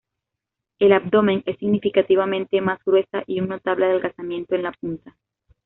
[0.79, 5.15] El abdomen es significativamente más gruesa y un notable adelgazamiento en la punta.